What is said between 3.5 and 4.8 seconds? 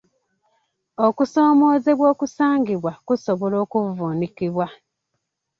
okuvvuunukibwa.